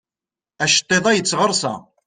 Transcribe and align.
Aceṭṭiḍ-a 0.63 1.11
yettɣersa. 1.17 1.73